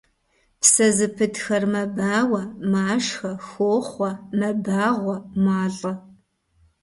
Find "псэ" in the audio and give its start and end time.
0.61-0.87